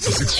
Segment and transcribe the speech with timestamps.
[0.00, 0.30] Isidlo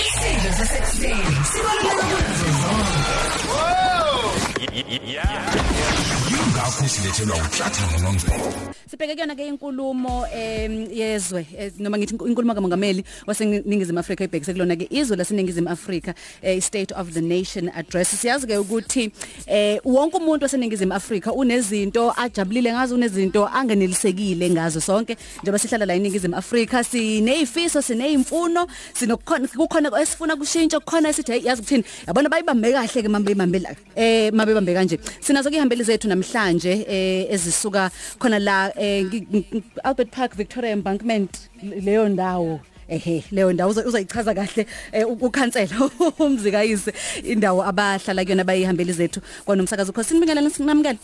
[6.41, 6.81] sasekuseni sibaluleke kunazo zonke.
[6.81, 8.71] Yingakho silethelwa uhlathana nomvelo.
[8.91, 14.75] Sibheke kuyona ke inkulumo em yezwe eh, noma ngithi inkulumo kamongameli waseningizimu Afrika ibhekise kulona
[14.75, 19.11] ke izwe laseningizimu Afrika eh, state of the nation address siyazi ke ukuthi
[19.47, 25.93] eh wonke umuntu waseningizimu Afrika unezinto ajabulile ngazo unezinto angenelisekile ngazo sonke njengoba sihlala la
[25.93, 32.71] eningizimu Afrika sinezifiso sinezimfuno sinokukhona kukhona esifuna kushintsha kukhona esithi hey yazi ukuthini yabona bayibambe
[32.71, 37.27] kahle ke mambe ibambe la eh mabe bambe kanje sinazo ke ihambeli zethu namhlanje eh
[37.33, 41.31] ezisuka khona la eh ngi- ngi- Albert Park Victoria Embankment
[41.63, 42.59] leyo ndawo.
[42.87, 45.75] Ehe leyo ndawo uzo- uzoyichaza kahle eh, u- ukhansela
[46.19, 46.91] umzikayise
[47.23, 50.99] indawo abahlala kuyona bayihambeli zethu kwanomsakazo khosini bingelela sinamukela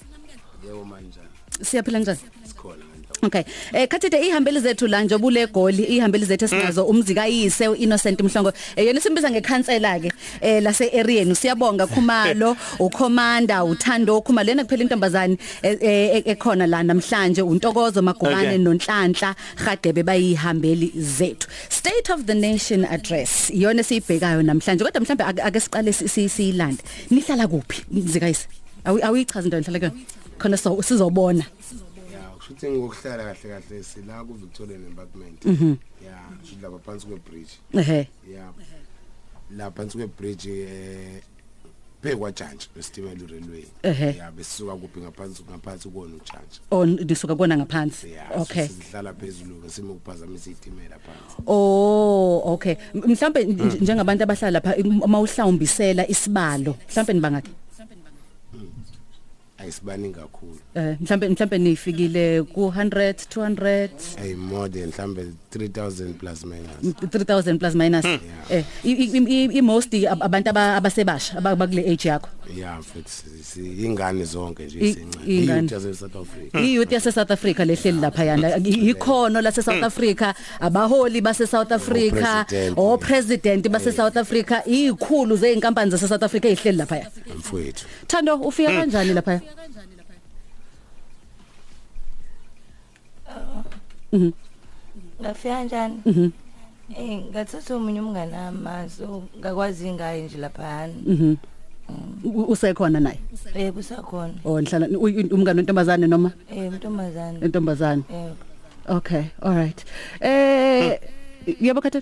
[0.66, 1.20] yebo manje.
[1.62, 2.20] Siyaphila njani?
[2.50, 2.76] Sikhona.
[2.76, 2.87] kanjalo
[3.24, 3.44] Okay.
[3.74, 8.52] Eh khathide ihambeli zethu la nje bule goli ihambeli zethu esinazo umzikayise uInnocent Mhlongo.
[8.76, 14.84] Eh yena simbiza ngekhansela ke eh lase areaeni siyabonga Khumalo, uCommander, uThando Khumalo lena kuphela
[14.84, 18.58] intombazane eh, eh, ekhona la namhlanje uNtokozo Magubane Okay.
[18.58, 21.48] noNhlanhla Khadebe bayihambeli zethu.
[21.70, 26.30] State of the Nation address iyona siyibhekayo namhlanje kodwa mhlambe ake ake siqale si- si-
[26.30, 26.84] siyilande.
[27.12, 28.48] Nihlala kuphi mzikayise?
[28.86, 29.96] Awu awichaza into nihlala kuyona.
[30.40, 31.44] Khona so sizobona.
[31.44, 31.87] ya
[32.48, 35.46] kushuthi ngokuhlala kahle kahle sila ku Victorian Embankment.
[35.46, 35.76] Mhm.
[36.06, 38.08] ya silapha phansi kwe bridge Ehe.
[38.34, 38.54] ya
[39.58, 41.22] la phansi kwe bridge eh
[42.04, 44.18] phekwa judge wesitimela railway Ehhe.
[44.18, 48.12] ya besisuka kuphi ngaphansi ngaphansi kona ujudge on disuka kubona ngaphansi.
[48.12, 48.68] Ya okay.
[48.68, 51.42] sihlala phezulu ke sime ukuphazamisa itimela phansi.
[51.48, 52.76] Oh okay.
[52.94, 57.52] M- mhlambe nj- njengabantu abahlala lapha uma uhlawumbisela isibalo mhlambe nibangaki?
[59.58, 60.60] Ayisibani kakhulu.
[60.76, 63.90] Eh mhlambe mhlambe nifikile ku 100 200
[64.22, 65.24] ay more than mhlambe
[65.58, 66.96] 3000 plus minus.
[67.12, 68.06] 3000 plus minus.
[68.06, 72.30] Eh i- i- i- i most ab- abantu aba- abasebasha abakule age yakho.
[72.56, 75.68] Ya futhi si- ingane zonke nje I- isincane ingane.
[75.68, 76.58] iyouth yase South Africa.
[76.60, 78.48] I youth yase South Africa lehleli lapha yana.
[78.58, 82.78] I- ikhono lase South Africa abaholi base South Africa president.
[82.78, 87.08] o president base South Africa izikhulu zeinkampani zase South Africa ezihleli lapha ya.
[87.38, 87.86] Mfowethu.
[88.08, 89.42] Thando ufika kanjani lapha
[95.22, 95.96] ngafika kanjani
[96.98, 100.90] eh ngathatha umunye umngane wami so ngakwazi ngayo nje lapha
[102.24, 103.20] U- usekhona naye?
[103.56, 104.34] Eh kusakhona.
[104.44, 106.32] Oh nihlala u- u- umngane wentombazane noma?
[106.52, 108.32] Eh mntombazane intombazane eh
[108.92, 109.80] okay all right.
[110.20, 111.00] Eh
[111.62, 112.02] yebo khathe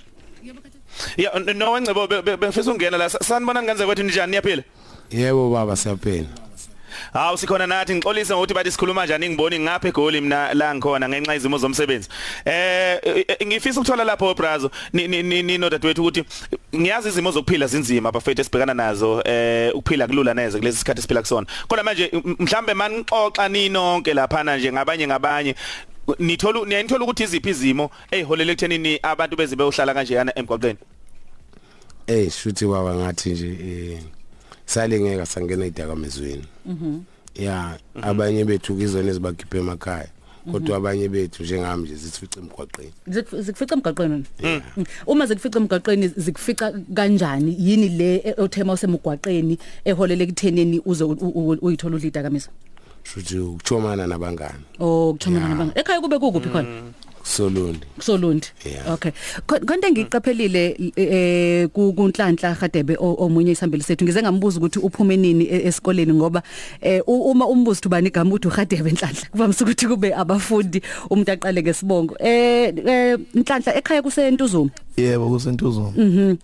[1.18, 3.10] Ya n- no ngcebo be- be- bengifisa ukungena la.
[3.10, 4.32] Sa- sanibona ngenze kwethu njani?
[4.32, 4.64] Niyaphila?
[5.12, 6.28] Yebo baba siyaphela
[7.16, 11.36] Hawu sikhona nathi ngixolise ngokuthi bathi sikhuluma kanjani ngiboni ngapha egoli mina la ngikhona ngenxa
[11.36, 12.10] izimo zomsebenzi.
[12.46, 13.00] Eh
[13.46, 16.24] ngifisa ukuthola lapho brazo ni ni ni ni nodadewethu ukuthi
[16.76, 21.48] ngiyazi izimo zokuphila zinzima abafethu esibhekana nazo eh ukuphila kulula neze kulesi sikhathi siphila kusona.
[21.68, 25.56] Kodwa manje mhlambe manixoxa ninonke lapha nje ngabanye ngabanye
[26.20, 30.80] nithola niyanithola ukuthi iziphi izimo eziholele ekuthenini abantu bezibe uhlala kanjeyana emgwaqeni.
[32.08, 34.15] eh shuthi baba ngathi nje eh
[34.66, 37.00] salingeka sangena idakamezweni mhm.
[37.36, 40.08] Ya abanye bethu kizona ezibakhiphe emakhaya
[40.52, 42.92] kodwa abanye bethu njengami nje zisifice emgwaqeni.
[43.10, 44.62] Zik- zikufica emgaqweni Mm.
[45.08, 47.56] uma zikufica emgaqweni zikufica kanjani?
[47.60, 52.50] Yini le e- othema usemgwaqeni eholele ekuthenini uze u- u- uyithola udlida kamisa
[53.04, 54.64] shuthi ukuchomana nabangani.
[54.80, 55.50] Oh kuthomana Ya.
[55.50, 56.68] nabanga ekhaya kube kukuphi khona?
[57.26, 58.94] Kusolundi kusolundi Yeah.
[58.94, 59.12] okay.
[59.48, 64.06] Konke ngiqaphelile eh ku- kunhlanhla Khadebe o- omunye isihambeli sethu.
[64.06, 66.44] Ngize ngambuza ukuthi uphume nini e- esikoleni ngoba
[66.82, 69.28] eh uma umbuzo thubani igama uthi uHadebe Nhlanhla.
[69.32, 72.16] Kuvamise ukuthi kube abafundi umuntu aqale ngesibongo.
[72.20, 74.70] Eh eh, Nhlanhla ekhaya kusentuzuma?
[74.98, 75.92] Yebo kusentuzuma.
[75.98, 76.36] Mhm.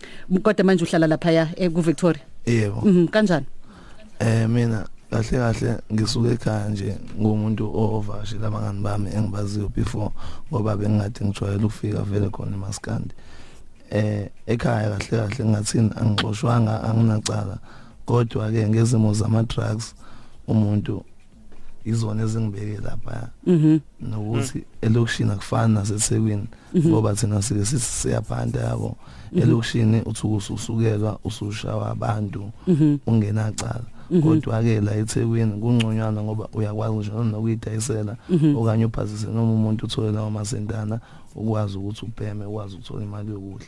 [0.43, 2.81] Kodwa manje uhlala lapha ya eh, ku Victoria yebo.
[2.85, 3.45] Mhm kanjani?
[4.19, 10.11] Eh mina kahle kahle ngisuke ekhaya nje ngumuntu ovashe labangani bami engibaziyo before
[10.49, 13.13] ngoba bengingade ngijwayele ukufika vele khona eMaskandi
[13.91, 15.91] eh ekhaya kahle kahle ngathini?
[15.95, 17.57] Angixoshwanga anginacala.
[18.05, 19.95] Kodwa ke ngezimo zama drugs
[20.47, 21.03] umuntu
[21.85, 23.79] izona ezingibeke lapha mhm.
[24.01, 26.47] nokuthi elokishini akufani naseThekwini
[26.87, 28.97] ngoba thina sike sithi siyabhanda yabo.
[29.35, 32.51] Elokishini uthi ususukelwa usushawa abantu
[33.07, 33.90] ungenacala.
[34.21, 38.17] Kodwa ke la eThekwini kungconywana ngoba uyakwazi nje nokuyidayisela
[38.57, 40.99] okanye uphazise noma umuntu uthole lawo masentana
[41.35, 43.67] ukwazi ukuthi ubheme ukwazi ukuthola imali yokudla.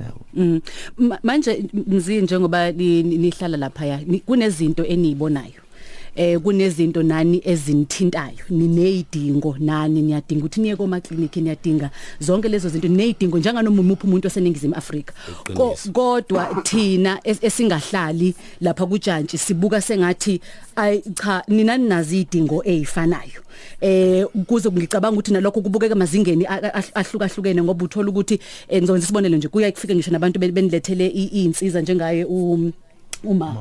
[0.00, 0.20] Yabo.
[0.34, 0.58] Mhm.
[0.98, 5.60] Ma- manje mzi njengoba ni- ni- nihlala lapha ya ni- kunezinto enizibonayo
[6.18, 8.44] eh kunezinto nani ezinithintayo?
[8.50, 10.02] Ninezidingo nani?
[10.02, 15.14] Niyadinga ukuthi niye koma clinic niyadinga zonke lezo zinto nezidingo njenganoma umuntu umuntu oseningizimu Afrika.
[15.54, 15.92] Ko- Iqiniso.
[15.92, 20.40] kodwa thina es- esingahlali lapha kujantshi sibuka sengathi
[20.76, 23.42] ay cha nina ninazi idingo ezifanayo
[23.80, 29.04] eh kuze ngicabanga ukuthi nalokho kubukeka amazingeni a- a- ahlukahlukene ngoba uthola ukuthi eh, ngizokwenza
[29.04, 32.72] isibonelo nje kuya kufika ngisho nabantu ben- benilethele i- iy'nsiza njengaye um
[33.24, 33.56] uma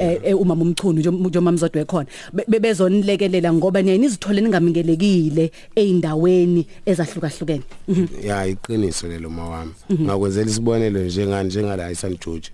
[0.00, 6.66] eh eh, umama umchunu njengoba mzodwe khona Be- be- bezonilekelela ngoba niye nizithole ningamingelekile eindaweni
[6.86, 7.62] ezahlukahlukene.
[7.88, 8.06] Mhm.
[8.24, 9.72] ya iqiniso lelo mawami.
[10.00, 12.50] Ngakwenzela isibonelo njengani njengala iSan George.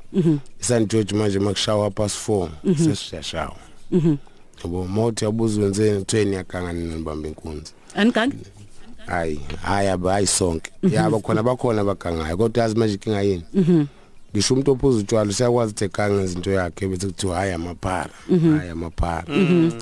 [0.61, 2.49] iSan George manje makushawa past 4
[2.85, 3.57] sesiyashawa
[4.65, 7.73] yabo mawuthi yabuza wenzeni kutheni yakanga nibamba inkunzi?
[7.95, 8.37] Anigangi
[9.07, 10.71] hayi hayi aba hayi sonke.
[10.93, 13.43] Yaba khona bakhona bagangayo kodwa yazi manje inkinga yini?
[14.33, 18.11] Ngisho umuntu ophuza utshwala usiyakwazi ukuthi egange izinto yakhe bese kuthiwa hayi amaphara
[18.59, 19.25] hayi amaphara.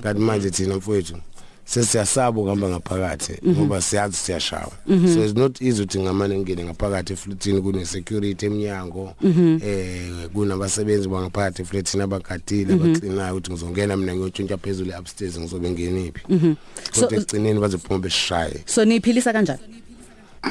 [0.02, 1.16] Kanti manje thina mfowethu
[1.64, 4.72] sesiyasaba ukuhamba ngaphakathi ngoba siyazi siyashawa.
[4.86, 9.14] So it's not easy ukuthi ngamane ngene ngaphakathi eflutini kune security eminyango
[9.64, 16.20] eh kunabasebenzi bangaphakathi eflutini abagadile abacleanayo ukuthi ngizongena mina ngiyotshontsha phezulu upstairs ngizobe ngeniphi
[16.92, 18.62] So- kodwa egcineni bazophuma beshaye.
[18.66, 19.60] So niphilisa kanjani?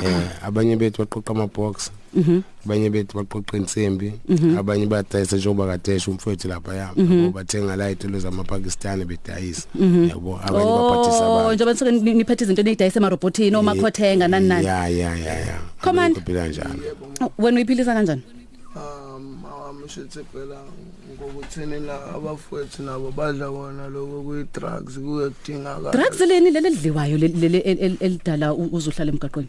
[0.03, 1.91] Eh abanye bethu baqoqa amabox.
[2.65, 4.13] Abanye bethu baqoqa insimbi
[4.57, 9.67] abanye badayisa njengoba kadesha umfowethu lapha yabo ngoba bathenga la itolo zamapakistani bedayisa.
[10.09, 11.53] Yabo abanye baphathisa Oh abantu.
[11.55, 14.65] njengoba nisuke ni- niphethe izinto neyidayisa emarobotini omakhothenga nani nani.
[14.65, 15.57] Ya ya ya ya.
[15.83, 16.15] Command.
[16.15, 16.79] kuphila njalo
[17.37, 18.21] wena uyiphilisa kanjani?
[18.75, 20.59] Um awamishithi phela
[21.15, 27.37] ngokuthini la abafowethu nabo badla kona lokho kuyi-drugs kuye kudingakala drugs leni leli lidliwayo leli
[27.39, 29.47] leli el- el- elidala u- uzuhlala emgaqweni?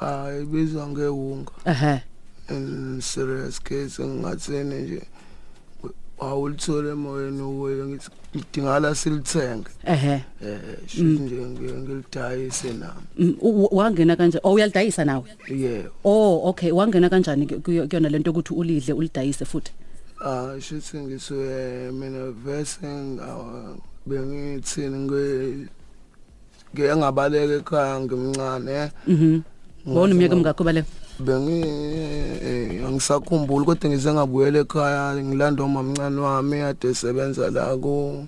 [0.00, 1.52] Hayi ibizwa ngewunga.
[1.64, 2.00] Aha
[2.50, 5.02] in serious case engingathini nje
[6.20, 9.68] awulithole emoyeni uwe ngithi ngidingala silithenge.
[9.84, 10.24] Ehe.
[10.44, 13.06] Eh shuthi nje ngi- ngilidayise nami.
[13.18, 15.24] Mm, u- u- wangena kanjani oh uyalidayisa nawe?
[15.48, 19.72] Yebo oh okay wangena kanjani ku- kuyo- kuyona lento ukuthi ulidle ulidayise futhi?
[20.24, 23.76] Ah shuthi ngisuye mina vese nga-
[24.06, 25.68] bengithini nge
[26.74, 28.90] ngeke ngabaleka ekhaya ngimncane.
[29.06, 29.40] Mhm.
[29.86, 30.84] Wona umnyaka mngakho bale?
[31.20, 31.60] Bengi
[32.42, 38.26] eh, angisakhumbuli kodwa ngize ngabuyela ekhaya ngilanda umamncane wami ade esebenza la ku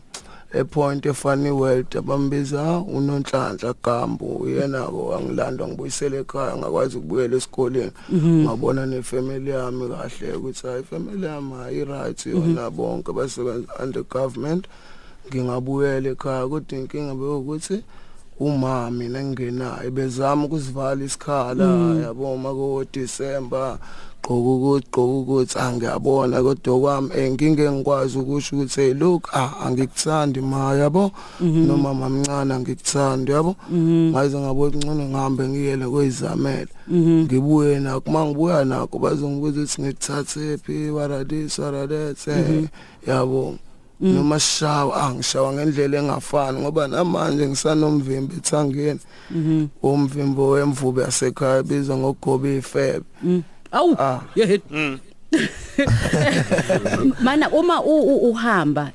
[0.53, 1.97] epoint efani world.
[1.97, 7.93] Abambiza unonhlanhla gambo uyena-ko angilanda ngibuyisele ekhaya ngakwazi ukubuyela esikoleni.
[8.12, 14.67] Ngabona nefamily yami kahle ukuthi hayi ifamily yami ayi-right yona bonke basebenza under government.
[15.29, 17.82] Ngingabuyela ekhaya kodwa inkinga bekuwukuthi
[18.41, 21.65] uma mina ngingenayo bezama ukusivala isikhala
[22.03, 23.79] yabo mako December
[24.27, 30.75] gqoka ukuthi gqoka ukuthi angiyabona kodwa kwami enkinga engikwazi ukusho ukuthi look ah angikuthandi ma
[30.75, 31.12] yabo?
[31.41, 33.56] Noma mamncane angikuthandi yabo?
[33.73, 41.59] Ngaze ngabo ngcono ngihambe ngiyele kwezamela ngibuye nakho mangibuya nakho bazongibuza ukuthi ngithathe phi waradis
[41.59, 42.19] waradet
[43.06, 43.55] yabo?
[44.01, 49.01] Noma shawa angishawa ngendlela engafani ngoba namanje ngisanomvimbo ethangeni.
[49.83, 53.05] Umvimbo wemvubu yasekhaya bizwa ngokugoba ifebe
[53.73, 54.21] awu Ah.
[57.20, 58.93] Mana uma uhamba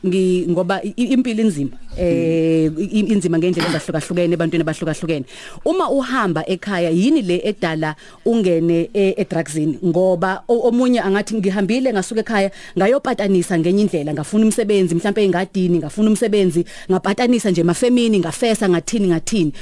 [0.49, 5.25] ngoba impilo inzima eh inzima ngendlela ezahlukahlukene ebantwini abahlukahlukene.
[5.65, 7.95] Uma uhamba ekhaya yini le edala
[8.25, 9.79] ungene e- edrugsini?
[9.83, 16.65] Ngoba omunye angathi ngihambile ngasuka ekhaya ngayopatanisa ngenye indlela ngafuna umsebenzi mhlawumbe engadini ngafuna umsebenzi
[16.89, 19.53] ngapatanisa nje mafemini ngafesa ngathini ngathini.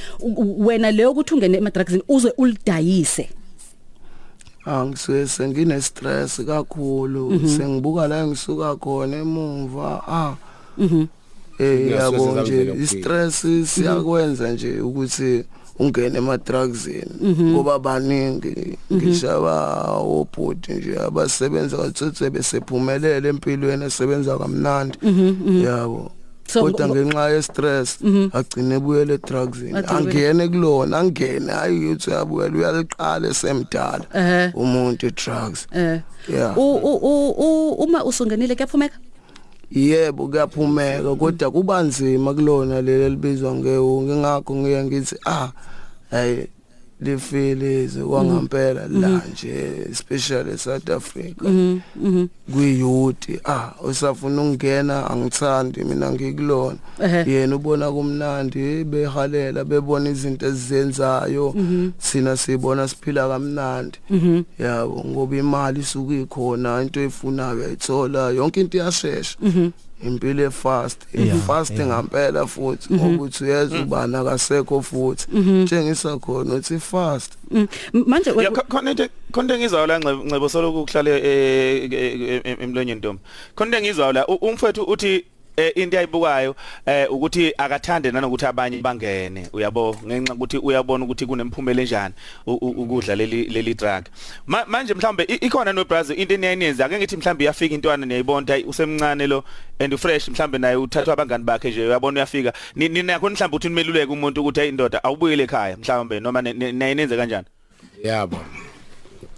[0.58, 3.39] Wena leyo ukuthi ungene emadrugsini uze ulidayise.
[4.70, 10.04] Angisuke sengine stress kakhulu sengibuka la ngisuka khona emuva.
[10.08, 10.36] Ah.
[11.60, 12.84] Eh Ingasuke yabo nje kuphela.
[12.84, 15.44] istress siyakwenza nje ukuthi
[15.80, 17.36] ungene emadrugsini.
[17.42, 24.98] Ngoba baningi ngishaba obhuti nje abasebenza katsotse besephumelele empilweni esebenza kamnandi.
[25.66, 26.12] Yabo.
[26.54, 27.90] Kodwa ngo- ngenxa ye stress
[28.34, 31.52] agcine ebuyele drugsini Agcine ebuyele- angene kulona angene.
[31.52, 34.52] Hayi uthi uyabuyela uyaliqala esemdala Ehhe.
[34.56, 38.98] umuntu drugs eh yeah u u- u- u- uma usungenile kuyaphumeka?
[39.72, 45.50] Yebo kuyaphumeka kodwa kuba nzima kulona leli libizwa ngewunge ngakho ngiye ngithi ah
[46.12, 46.46] hey
[47.02, 51.44] lifilize kwangempela la nje especially South Africa.
[52.54, 56.78] Kuyouth ah usafuna ukungena angithandi mina ngikulona.
[57.28, 61.56] Yena ubona kumnandi behalela bebona izinto ezizenzayo.
[61.98, 64.00] Sina sibona siphila kamnandi.
[64.60, 69.38] Yabo ngoba imali isuke ikhona into efunayo ayithola yonke into iyashesha.
[70.06, 71.88] Impilo efast Yeah, ifast yeah.
[71.88, 75.28] ngampela futhi ukuthi uyeza ubana akasekho futhi
[75.66, 78.32] tshengisa khona uthi fast Mm, manje
[78.70, 83.22] khona into engizwayo la Ncebo soloku kuhlale eh, eh, eh, emlonyeni ntombi.
[83.56, 85.26] Khona into engizwayo la u- umfowethu uthi
[85.58, 89.48] eh, into ayibukayo eh ukuthi akathande nanokuthi abanye bangene.
[89.54, 92.14] Uyabo ngenxa ukuthi uyabona ukuthi kunemphumela enjani
[92.48, 94.06] u- u- ukudla leli leli drug.
[94.48, 98.48] Ma- manje mhlambe i- ikhona no Brazil into eniyenza ake ngithi mhlambe iyafika intwana niyayibona
[98.48, 99.44] hayi usemncane lo
[99.80, 102.54] and fresh mhlambe naye uthathwa abangani bakhe nje uyabona uyafika.
[102.76, 106.54] Ni- nina khona mhlambe uthi nimeluleke umuntu ukuthi hey indoda awubuyele ekhaya mhlambe noma ne-
[106.54, 107.48] ne- naye nenze kanjani?
[108.04, 108.38] Yabo.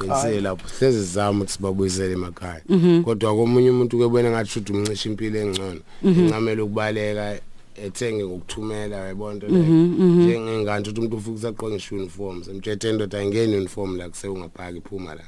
[0.02, 0.68] Qinisele lapho.
[0.80, 2.62] Hlezi zama ukuthi sibabuyisele emakhaya.
[2.70, 3.04] Mhm.
[3.04, 5.80] kodwa komunye umuntu kebona ngathi shuthi umncisha impilo engcono.
[6.04, 6.20] Mhm.
[6.26, 7.40] incamela ukubaleka
[7.86, 13.18] ethenge ngokuthumela yayibona into Mhm, leyo njengengane ukuthi umuntu ufika usaqonga isho uniform semthethe indoda
[13.20, 15.24] ayingeni uniform la kusewungaphaka iphuma la.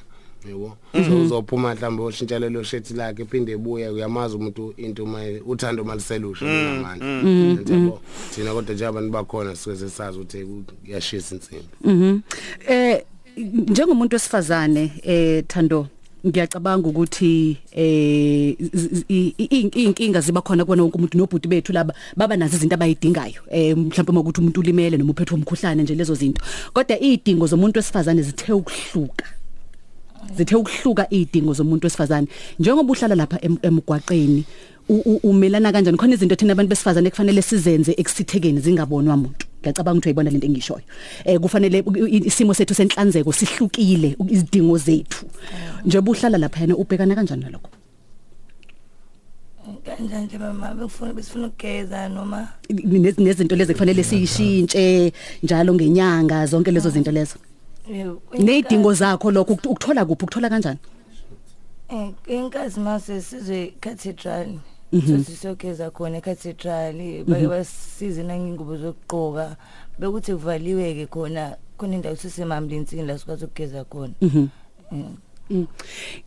[0.48, 0.78] Yebo?
[0.94, 1.04] Mhm.
[1.06, 6.46] so uzophuma mhlawumbe ushintsha lelo shirt lakhe iphinde ebuya uyamazi umuntu into maye uthando maliselusha
[6.46, 7.08] namandla
[7.76, 8.00] yabo
[8.36, 10.46] thina kodwa nje abantu bakhona sike sesazi ukuthi
[10.86, 12.20] kuyashisa insimbi Mhm.
[12.68, 13.04] Eh
[13.38, 15.88] njengomuntu wesifazane eh Thando
[16.28, 21.94] ngiyacabanga ukuthi eh z- i- i- inkinga ziba khona kubona wonke umuntu nobhuti bethu laba
[22.16, 26.16] baba nazo izinto abayidingayo eh mhlawumbe uma ukuthi umuntu ulimele noma uphethwe umkhuhlane nje lezo
[26.16, 26.42] zinto.
[26.74, 29.26] Kodwa izidingo zomuntu wesifazane zithe ukuhluka.
[30.38, 32.28] Zithe ukuhluka izidingo zomuntu wesifazane.
[32.60, 34.46] Njengoba uhlala lapha em- emgwaqeni
[34.90, 35.98] u- u- umelana kanjani?
[35.98, 40.84] Khona izinto thina abantu besifazane kufanele sizenze ekusithekeni zingabonwa umuntu ngiyacabanga ukuthi uyibona lento engishoyo.
[41.26, 45.26] Eh kufanele u- i- isimo sethu senhlanzeko sihlukile u- izidingo zethu.
[45.86, 47.70] Njengoba uhlala lapha yana ubhekana kanjani nalokho?
[49.86, 50.74] Kanjani nje mama?
[50.76, 52.48] Bekufuna besifuna ukugeza noma?
[52.70, 57.36] Nez- nezinto lezi kufanele siyishintshe njalo ngenyanga zonke lezo zinto lezo.
[57.92, 58.08] Eh,
[58.40, 60.24] nezidingo zakho lokho ukut- ukuthola kuphi?
[60.24, 60.80] Ukuthola kanjani?
[61.90, 64.48] Eh inkazi mase sizwe cathedral
[64.94, 65.18] Mhm.
[65.18, 69.58] so sisogeza khona ecathedral bake basize nangingubo zokugqoka
[70.00, 74.48] bekuthi kuvaliwe ke khona khona indawo sisemamlinsini la sikwazi ukugeza khona Mhm.
[74.92, 75.06] Eh.
[75.50, 75.68] Mm.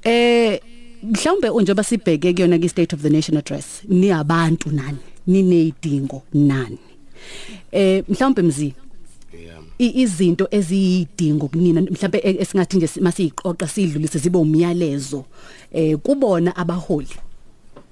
[0.04, 0.60] Eh
[1.02, 6.78] mhlawumbe njengoba sibheke kuyona ki state of the nation address ni abantu nani ninezidingo nani
[7.72, 8.74] eh mhlawumbe mzi
[9.78, 15.24] izinto eziyidingo kunina mhlawumbe e- esingathi nje masiyiqoqa sidlulise zibe umyalezo
[15.72, 17.08] eh kubona abaholi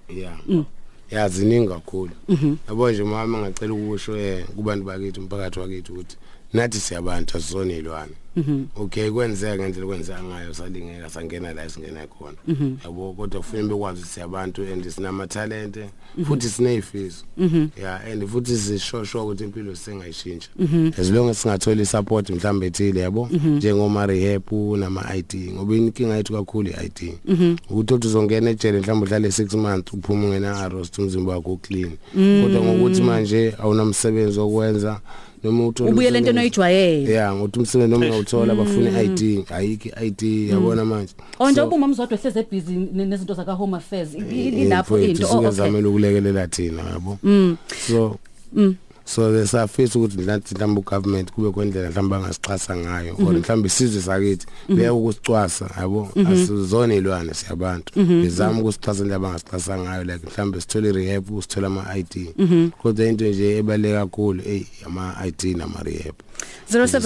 [0.08, 0.64] yeah Mm.
[1.11, 2.56] yazi iningi kakhulu Mhm.
[2.68, 6.16] yabo nje mama ngacela ukusho eh kubantu bakithi umphakathi wakithi ukuthi
[6.54, 8.64] nathi siyabantu asizonilwane Mhm.
[8.76, 12.76] okay kwenzeka ngendlela kwenzeka ngayo salingeka sangena la singena khona Mhm.
[12.84, 16.25] yabo kodwa kufanele bekwazi ukuthi siyabantu and sinama talent Mhm.
[16.26, 17.66] futhi sinezifiso Mhm.
[17.80, 20.90] yeah and futhi sishosho ukuthi impilo singayishintsha Mhm.
[20.99, 23.56] as long as singathola support mhlambe ethile yabo Mhm.
[23.56, 27.56] njengoma rehab nama ID ngoba inkinga yethu kakhulu i-ID Mhm.
[27.70, 32.42] ukuthi uthi uzongena ejele mhlawumbe uhlale 6 months uphuma ungena arrest umzimba wakho uclean Mm.
[32.42, 35.00] kodwa ngokuthi manje awunamsebenzi okwenza
[35.44, 40.22] noma uthola ubuyele into umsebenzi- oyijwayele yeah ngokuthi umsebenzi noma ungawuthola bafuna i-ID ayikho i-ID
[40.50, 41.14] yabona manje.
[41.38, 44.14] Oh nje So, uma umzodwa ehleze busy ne- nezinto zaka home affairs.
[44.14, 45.36] I- i- eh, ilapho mfowethu, into oh, okay.
[45.38, 47.18] singazamela ukulekelela thina yabo?
[47.22, 47.56] Mm.
[47.88, 48.16] so
[48.52, 48.74] Mm.
[49.04, 53.38] So lesafisa ukuthi mhlathi mhlawumbe ugovernment kube kwendlela mhlawumbe angasixhasa ngayo or Mhm.
[53.38, 54.76] mhlawumbe isizwe sakithi Mhm.
[54.78, 56.26] beke ukusicwasa yabo Mhm.
[56.26, 58.23] asizona ilwane siyabantu Mhm.
[58.23, 62.70] bezama ukusixhasa indlela abangasixhasa ngayo like mhlawumbe sithole rehab sithola ama ID Mhm.
[62.82, 66.33] kodwa into nje ebaleka kakhulu ey ama ID nama rehab 07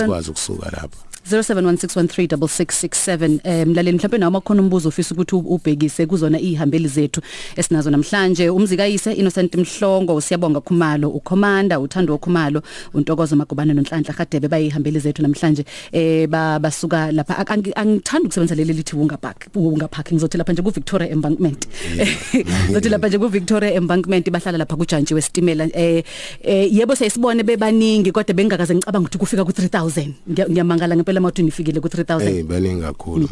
[0.04, 0.96] sikwazi ukusuka lapha
[1.30, 7.20] 0716136667 eh mlaleli mhlawumbe nawe makhona umbuzo ofisa ukuthi u- ubhekise kuzona ihambeli zethu
[7.56, 8.50] esinazo namhlanje.
[8.50, 12.62] Umzikayise Innocent Mhlongo siyabonga Khumalo uCommander uthando Khumalo
[12.94, 15.64] untokozo magubane nonhlanhla Khadebe bayihambeli zethu namhlanje.
[15.92, 17.38] Eh ba- basuka lapha.
[17.38, 21.08] Ak- angi- angithanda ukusebenzisa leli lithi unga park unga park ngizothi lapha nje ku Victoria
[21.10, 21.68] Embankment
[22.68, 26.02] ngizothi lapha nje ku Victoria Embankment bahlala lapha kujantshi wesitimela eh
[26.42, 31.42] eh, yebo siyisibone bebaningi kodwa bengakaze ngicabanga ukuthi kufika ku 3000 Ngiya- ngiyamangala ngempela mawuthi
[31.44, 33.28] nifikile ku 3000 hey baningi kakhulu.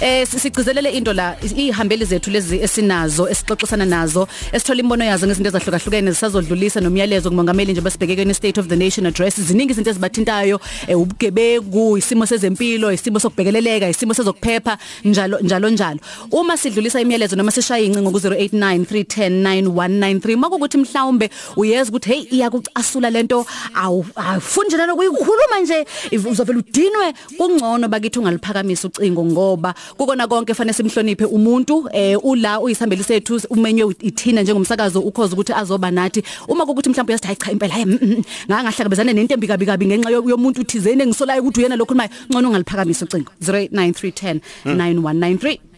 [0.00, 5.26] Eh si- sigcizelele into la is- ihambeli zethu lezi esinazo esixoxisana nazo esithola imbono yazo
[5.26, 9.40] ngezinto ezahlukahlukene zisazodlulisa nomyalezo kumongameli nje basibhekeke state of the nation address.
[9.40, 16.00] Ziningi izinto ezibathintayo eh, ubugebengu isimo sezempilo isimo sokubhekeleleka isimo sezokuphepha njalo njalo njalo.
[16.32, 23.46] Uma sidlulisa imiyalezo noma sishaya incingo ku 0893109193 makukuthi mhlawumbe uyeza ukuthi hey iyakucasula lento
[23.74, 30.28] awu awufuni nje nalo kuyikhuluma nje if uzovela udinwe kungcono bakithi ungaliphakamisa ucingo ngoba kukona
[30.28, 36.22] konke fanele simhloniphe umuntu eh ula uyisihambeli sethu umenywe ithina njengomsakazo ukhoza ukuthi azoba nathi.
[36.48, 39.66] Uma kukuthi mhlawumbe uyasithi hayi cha impela hayi mm, mm, ngaka ngahlangabezana nento embi kabi
[39.66, 45.71] kabi ngenxa yo- yomuntu uthizeni engisolayo ukuthi uyena lokhu maye ngcono ungaliphakamisa ucingo 0893109193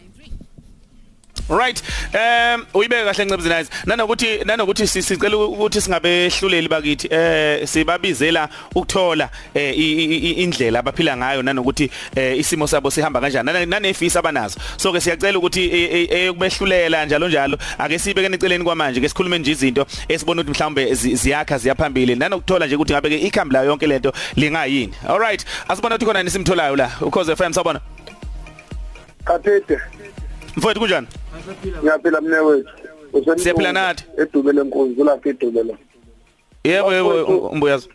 [1.49, 1.81] Right.
[2.13, 3.69] Um uyibeke kahle ncebuzini nice.
[3.85, 9.77] Nanokuthi nanokuthi si- sicela ukuthi singabehluleli bakithi eh sibabizela ukuthola eh
[10.39, 14.59] indlela abaphila ngayo nanokuthi eh isimo sabo sihamba kanjani Nane- nanefisa abanazo.
[14.77, 15.69] So ke siyacela ukuthi
[16.11, 21.15] eyokubehlulela njalo njalo ake sibekene eceleni kwamanje ke sikhulume nje izinto esibona ukuthi mhlawumbe zi-
[21.15, 24.93] ziyakha ziyaphambili nanokuthola nje ukuthi ngabe ke ikhambi layo yonke lento lingayini.
[25.07, 25.45] All right.
[25.67, 26.91] Asibona ukuthi khona nisimtholayo la.
[27.01, 27.79] Ukhoze FM sabona.
[29.25, 29.79] Kaphete
[30.57, 31.07] Mfowethu kunjani?
[31.81, 32.69] Ngiyaphila mne wethu
[33.13, 34.03] Usemqondo, Siyaphila nathi.
[34.17, 35.75] edubele nkonzo lapha edubele
[36.63, 37.89] Yebo yebo umbuyazi.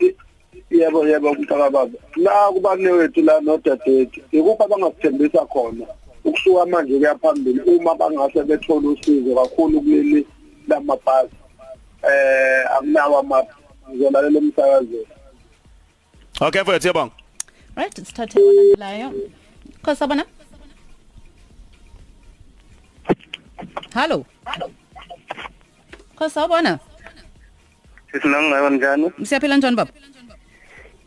[0.71, 5.85] yebo yebo umntaka baba la kubane wethu la nodadethu ikuphi abangasithembisa khona?
[6.25, 10.27] Ukusuka manje kuya phambili uma bangase bethola usizo kakhulu kuleli
[10.67, 11.35] lamabhasi
[12.03, 13.53] eh akunawo amaphi
[13.89, 15.07] ngizolalela umsakazweni
[16.41, 17.11] Okay mfowethu yabonga.
[17.75, 19.11] right sithathe olandelayo
[19.83, 20.25] khosabona
[23.93, 24.25] Hallo
[26.15, 26.79] Khosabona
[28.11, 29.11] Sisinangayo njani?
[29.23, 29.91] siyaphila njani baba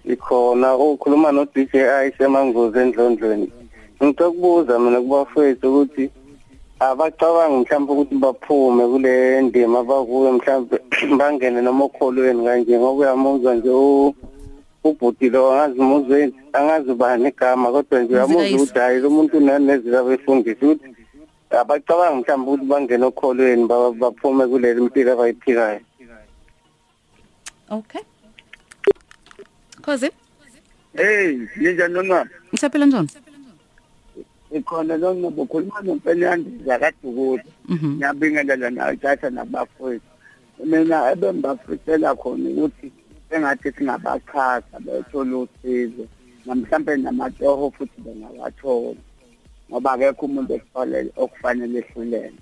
[0.04, 3.52] Ikhona ukhuluma no DJI semangozi endlondlweni.
[4.02, 6.10] Ngicela ukubuza mina kubafethu ukuthi
[6.80, 10.76] abacabangi mhlawumbe ukuthi baphume kule ndima abakuyo mhlawumbe
[11.18, 14.14] bangene noma okholweni kanje ngoba uyamuzwa nje u
[14.84, 18.62] ubhuti lo angazi muzwe angazi bani igama kodwa nje uyamuzwa Mzikayise.
[18.62, 20.93] ukuthi hayi lo muntu unanezila befundisa ukuthi
[21.60, 25.80] abacabangi mhlawumbe ukuthi bangene okholweni ba- baphume kuleli mpilo abayiphilayo.
[27.70, 28.02] Okay.
[29.82, 30.10] Khosi
[30.96, 32.26] hey ninjani noma?
[32.56, 33.08] Siyaphila njani?
[34.54, 37.96] Ikhona lo nobukhuluma nomfenyandi zakadukuza Mhm.
[37.96, 40.06] Ngiyabingelela nawe tata nabafowethu
[40.64, 42.92] mina ebengibafisela khona ukuthi
[43.30, 46.06] engathi singabaxhasa bethola usizo.
[46.46, 49.00] Namhlanje namatoho futhi bengawathola.
[49.74, 52.38] Ngoba akekho umuntu okufanele okufanele ehlulele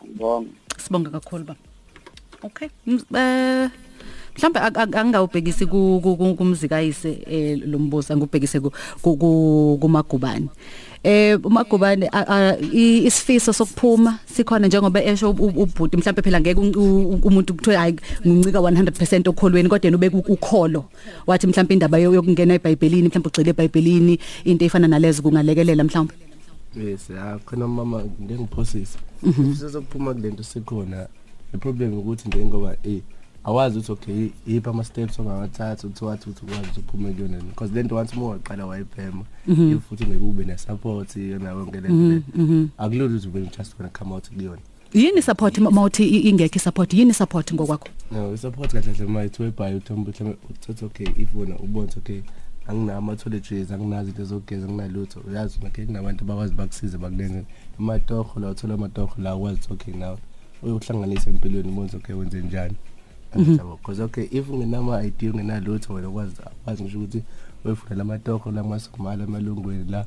[0.00, 0.48] ngibonga
[0.80, 1.56] sibonga kakhulu ba
[2.38, 2.70] Okay.
[2.86, 3.66] M- eh
[4.38, 8.70] mhlambe ak- ak- angawubhekisi ku- ku- ku- kumzikayise eh lo mbuzo angubhekise ku-
[9.02, 10.46] ku- ku- kumagubane.
[11.02, 16.40] Eh umagubane a- a- i- isifiso sokuphuma sikhona njengoba esho u- u- ubhuti mhlambe phela
[16.40, 17.96] ngeke u- u- umuntu kuthiwa hayi
[18.26, 20.84] ngincika 100% okholweni kodwa yena ubeka u- ukholo.
[21.26, 26.14] Wathi mhlambe indaba yo- yokungena eBhayibhelini mhlambe ugcile eBhayibhelini into efana nalezo kungalekelela mhlambe
[26.76, 28.98] yes akhona mama ngengiphosisa
[29.58, 31.06] sizokuphuma kulento sikhona.
[31.52, 33.00] The problem ukuthi nje ngoba eh
[33.48, 37.74] awazi ukuthi okay yiphi ama steps ongawathatha ukuthi wathi ukuthi ukwazi ukuthi uphume kuyona because
[37.74, 42.22] lento once more waqala wayiphema if futhi ngeke ube ne support yona yonke lento
[42.78, 44.60] akulula ukuthi ube just gonna come out kuyona.
[44.94, 47.88] Yini support mawuthi i- ingekho support yini support ngokwakho?
[48.12, 51.98] No support kahle kahle uma ithiwe by uthomba mhlawumbe uthatha okay if wona ubona ukuthi
[51.98, 52.20] okay
[52.66, 57.44] anginawo toiletries anginazo into zokugeza anginalutho uyazi okay kunabantu abakwazi bakusize bakulenze.
[57.78, 60.18] Amatoho la uthola amatoho la ukwazi ukuthi okay now
[60.62, 62.74] uyohlanganisa empilweni ubone ukuthi okay wenze njani.
[63.36, 67.22] Yabo because okay if ungenama idea ungenalutho wena ukwazi ukwazi ngisho ukuthi
[67.64, 70.06] uyofuna lamatoho la masukumala emalungweni la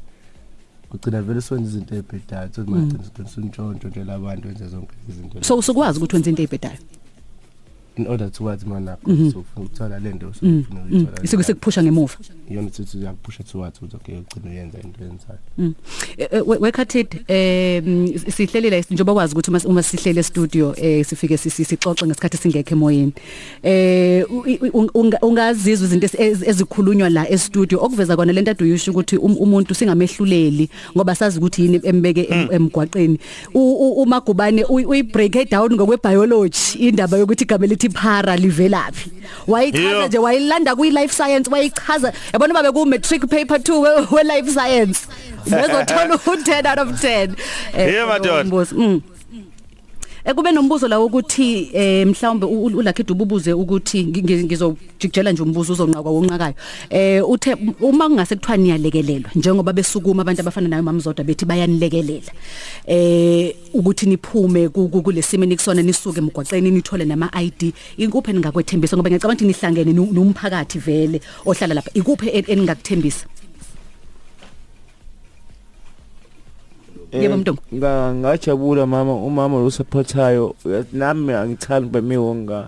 [0.93, 5.57] ugcina vele swenza izinto ezibhedayo so manje ugcina usuntshontsho nje labantu wenze zonke izinto so
[5.57, 6.79] usukwazi ukuthi wenze into ezibhedayo
[7.97, 11.83] in order to what man nakho so ufuna ukuthola le nto usufuna ukuyithola isuke sekuphusha
[11.83, 12.17] ngemuva?
[12.51, 15.73] Iyona ukuthi uyakuphusha to what ukuthi okay ugcina uyenza into enzayo
[16.17, 21.37] Eh, eh, we- wekhathid em sihlelile njengoba kwazi ukuthi uma- uma sihlele studio eh sifike
[21.37, 23.13] sisi- sixoxe ngesikhathi singekho emoyeni.
[23.63, 28.33] Eh u- i- u- unga- ungazizwa izinto ezi- ezi- ezikhulunywa la e studio okuveza kona
[28.33, 33.19] lento aduyisho ukuthi um- umuntu singamehluleli ngoba sazi ukuthi yini embeke em- emgwaqeni.
[33.53, 39.11] U- u- umagubane uyi break down ngokwe biology indaba yokuthi igama lithi para livelaphi.
[39.47, 40.07] Wayichaza Yebo.
[40.07, 42.13] nje wayilanda kwi life science wayichaza.
[42.33, 45.07] Yabona babe ku matric paper 2 we, we life science.
[45.45, 47.35] Bezothola u10 out of 10
[47.73, 49.01] Yebo, madoda.
[50.25, 54.43] Umbuzo mm ekube nombuzo la ukuthi eh mhlawumbe u- u- ulakhida ububuze ukuthi ngi- ngi-
[54.45, 56.53] ngizojikjela nje umbuzo uzonqakwa wonqakayo.
[56.89, 62.31] Eh uthe uma kungase kuthiwa niyalekelelwa njengoba besukuma abantu abafana nayo mamzoda bethi bayanilekelela
[62.87, 69.09] eh ukuthi niphume ku- ku- kulesimo nikusona nisuke emgwaqeni nithole nama ID ikuphi ningakwethembisa ngoba
[69.09, 71.91] ngiyacabanga ukuthi nihlangene nu- nomphakathi vele ohlala lapha.
[71.93, 73.25] Ikuphi en- eningakuthembisa
[77.11, 77.61] Yebo, Mntungu.
[77.73, 80.55] nga ngajabula mama umama lo supportayo
[80.93, 82.67] nami angithandi bemiwonga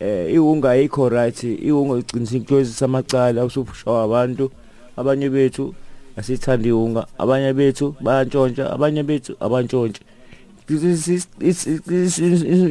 [0.00, 1.42] eh iwunga ayikho right.
[1.42, 4.50] Iwunga iqinisa into ezisamacala usuphisha abantu.
[4.96, 5.74] Abanye bethu
[6.16, 8.72] asithandi iwunga abanye bethu bayantshontsha.
[8.72, 10.00] Abanye bethu abantshontshe.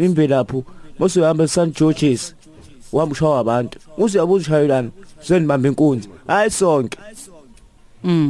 [0.06, 0.64] Imvelapho
[1.00, 2.36] mose uhamba St George's
[2.92, 3.80] uhamba ushawa abantu.
[3.98, 4.90] Uze yabuza ushayelana
[5.22, 6.10] senibamba inkunzi.
[6.28, 6.98] Hayi sonke.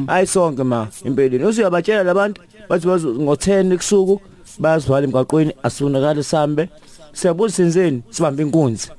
[0.07, 1.45] Hayi sonke ma impeleni.
[1.45, 4.21] Usuyabatshela labantu bathi bazo ngo10 ekusuku
[4.59, 6.69] bayazivala emgaqweni asunakala sambe
[7.13, 8.01] siyabuza senzeni?
[8.09, 8.89] Sibambe inkunzi.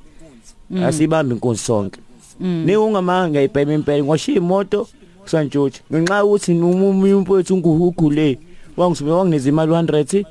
[0.85, 2.01] Asibambe inkunzi sonke.
[2.41, 4.89] Ni ungamanga ngiyibhema impela ngwashiya imoto
[5.23, 8.39] kusantshutshi ngenxa yokuthi umuntu mfowethu ungugule
[8.77, 10.25] wangisume wangineza imali 100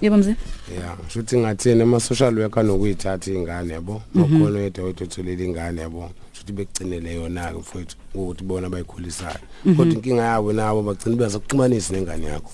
[0.02, 0.36] yebo mzi?
[0.72, 4.02] Ya shuthi ngathini ama social worker nokuyithatha ingane yabo?
[4.16, 6.12] Bakhona yedwa oyitholele ingane yabo?
[6.44, 9.40] Shuthi bekugcinele yona ke mfowethu ukuthi bona bayikhulisayo
[9.78, 12.52] kodwa inkinga yabo nabo bagcina bezakuxhumanisa nengane yakho.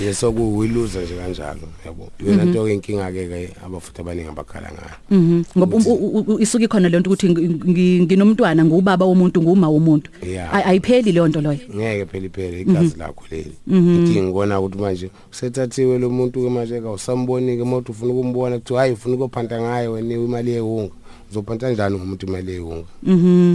[0.00, 2.10] Yeso kuyiluza nje kanjalo yabo?
[2.26, 4.96] Yona into ke inkinga ke ke abafuthi abaningi abakhala ngayo.
[5.10, 5.44] Mhm.
[5.56, 9.42] Ngoba um- u- u- u- isuka ikhona le nto ukuthi ngi- ngi- nginomntwana ngubaba womuntu
[9.42, 10.10] nguma womuntu.
[10.22, 10.54] Yeah.
[10.54, 13.52] Ay- ayipheli le nto loyo ngeke phela iphele igazi lakho leli.
[13.68, 18.58] Inkinga ngibona ukuthi manje usethathiwe lo muntu ke manje ka usamboni ke moto ufuna ukumbona
[18.58, 20.92] kuthi hayi ufuna ukuphanta ngaye wena imali yehunga
[21.30, 22.86] uzophanta kanjani ngomuntu imali yehunga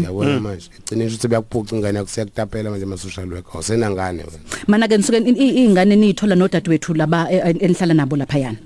[0.04, 0.70] yabona manje?
[0.80, 3.54] Egcine nje ukuthi beyakuphuca ingane yakho siyakutapela manje ama social worker.
[3.54, 4.40] Awusenangane wena.
[4.68, 8.58] Mana ke nisuke i- i- iy'ngane niyithola nodadewethu laba e- e- enihlala nabo laphayana.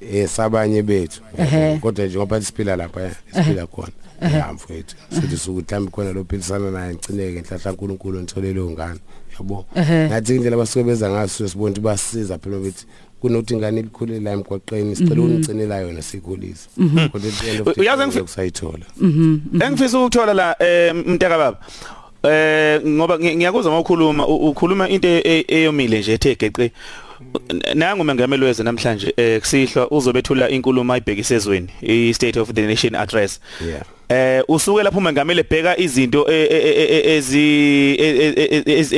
[0.00, 1.20] Eh sabanye bethu.
[1.38, 1.78] Ehhe.
[1.78, 3.92] kodwa nje ngoba siphila lapha ya siphila khona.
[4.22, 4.96] Ya mfowethu.
[5.14, 9.00] Sithi suku mhlambi khona lo philisana naye ngcineke enhlahla uNkulunkulu ngithole leyo ngane
[9.38, 9.66] yabo?
[9.76, 10.06] Ehhe.
[10.08, 12.86] ngathi indlela basuke beza ngaso sibona ukuthi basiza phela ukuthi
[13.20, 16.68] kunokuthi ingane ilikhulele la emgwaqeni sicela unigcinela yona sikhulise
[17.12, 18.84] kodwa at the end of the Uyazi day ngifi- ukusayithola
[19.66, 21.58] Engifisa ukuthola la eh mntaka baba.
[22.22, 26.72] Eh ngoba ngi- ngiyakuzwa ngokukhuluma u- ukhuluma into e- e- eyomile nje ethe geqe.
[27.74, 32.94] Nangu mengameli weze namhlanje eh kusihlwa uzobethula inkulumo ayibhekise ezweni i State of the Nation
[32.94, 33.40] address.
[34.08, 37.44] Eh usuke lapho mengameli ebheka izinto ezi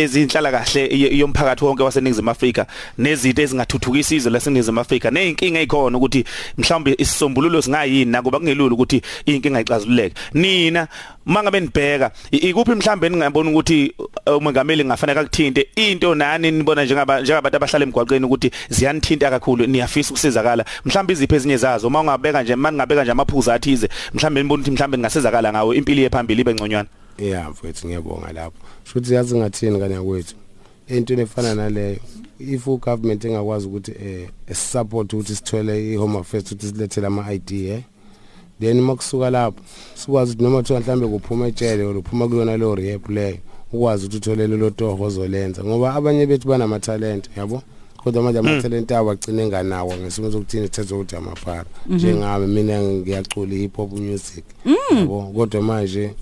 [0.03, 2.66] ezinhlala kahle yomphakathi wonke waseNingizimu Afrika
[2.99, 6.25] nezinto ezingathuthukisa izwe laseNingizimu Afrika nezinkinga ezikhona ukuthi
[6.59, 10.88] mhlawumbe isisombululo singayini nakuba kungelula ukuthi inkinga ixazululeke nina
[11.29, 13.95] mangabe nibheka ikuphi mhlawumbe ningabona ukuthi
[14.27, 20.11] uh, umengameli ngafanele akuthinte into nani nibona njengaba njengabantu abahlala emgwaqeni ukuthi ziyanithinta kakhulu niyafisa
[20.11, 20.64] ukusizakala?
[20.85, 21.88] Mhlawumbe iziphi ezinye zazo?
[21.88, 26.41] Uma ungabeka nje maningabeka nje amaphuzu athize mhlawumbe nibona ukuthi mhlawumbe ningasizakala ngawo impilo yephambili
[26.41, 26.88] ibe ngconywana.
[27.19, 28.57] Yeah mfowethu ngiyabonga lapho.
[28.85, 30.35] Shuthi yazi ngathini kanye kwethu.
[30.88, 31.99] Into efana naleyo
[32.41, 37.33] if u government engakwazi ukuthi eh support ukuthi sithole i home affairs ukuthi silethele ama
[37.33, 37.83] ID eh?
[38.61, 39.61] Then makusuka lapho
[39.94, 43.38] sikwazi ukuthi noma kuthiwa mhlambe kuphuma etshele or uphuma kuyona lo rehab leyo
[43.73, 45.64] ukwazi ukuthi uthole lo toho ozolenza.
[45.64, 47.62] Ngoba abanye bethu banama talent yabo?
[47.97, 51.64] Kodwa manje ama talent abo agcine nganawo ngesimo sokuthini ithethe ukuthi amaphara.
[51.87, 54.44] Njengami mina ngiyacula hip hop music
[54.90, 55.33] yabo?
[55.37, 56.14] Kodwa manje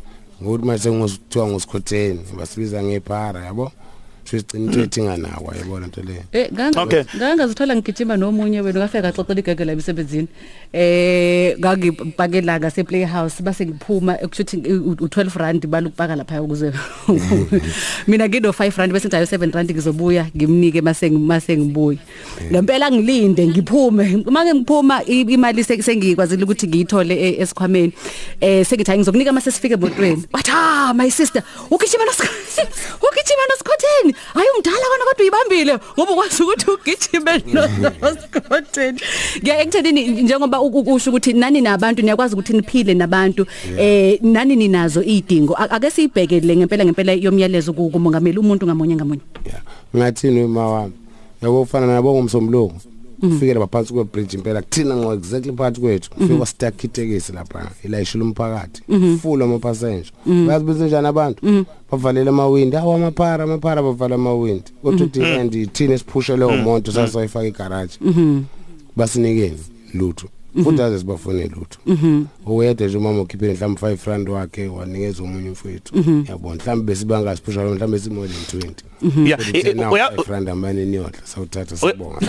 [0.43, 3.73] ngokuthi manje sengizothiwa ngosikhotheni basibiza ngephara yabo?
[4.27, 7.03] Sigcina into ethinga nawo yabona into leyo Eh nganga Okay.
[7.17, 10.29] ngangazithola ngigijima nomunye wena ngafika xoxela igege la emsebenzini.
[10.73, 16.73] Eh ngangipakela ngase playhouse base ngiphuma ekuthi u12 rand balukupaka lapha ukuze
[18.09, 21.99] mina ngino 5 rand bese ngijayo 7 rand ngizobuya ngimnike mase mase ngibuye.
[22.53, 27.93] Ngempela ngilinde ngiphume make ngiphuma i- imali se- sengikwazile ukuthi ngiyithole e- esikhwameni.
[28.41, 30.25] Eh sengithi hayi ngizokunika mase sifike emotweni.
[30.33, 32.69] Wathi ah my sister ugijima nosikhotheni.
[33.07, 34.15] Ugijima nosikhotheni.
[34.35, 37.33] Hayi umdala kona kodwa uyibambile ngoba ukwazi ukuthi ugijime
[38.03, 39.01] nosikhotheni.
[39.43, 43.47] Ngiya ekuthenini njengoba u- u- usho ukuthi nani nabantu niyakwazi ukuthi niphile nabantu
[43.79, 49.21] eh nani ninazo izidingo A- ake siyibhekele ngempela ngempela yomyalezo ku- kumongameli umuntu ngamunye ngamunye.
[49.47, 49.61] yeah
[49.97, 50.93] ngathini uma wami
[51.43, 52.75] yabo ufana nabo ngomsombuluko
[53.21, 58.25] kufikela baphansi kwebridge impela kuthina ngo exactly phakathi kwethu kufika stuck itekisi lapha ila ishilo
[58.25, 58.83] umphakathi
[59.23, 61.65] full ama passenger uyazi bese njani abantu?
[61.93, 64.65] Bavalele amawindi awu amaphara amaphara bavala amawindi.
[64.83, 67.93] Kodwa uthi end ithina esiphushe leyo monto sasayifaka igarage
[68.97, 69.59] basinikeni
[69.95, 70.27] lutho.
[70.65, 71.79] Futhi aze sibafune lutho.
[72.47, 75.95] Oyedwa nje umama ukhiphile mhlawumbe 5 rand wakhe wanikeza umunye mfowethu
[76.29, 78.71] yabona mhlawumbe besibangasiphusha lo mhlawumbe simole 20
[79.27, 82.21] Yeah, Kodwa eh, uthe eh, nawu uya- 5 rand amane niyodla sawuthatha sibonga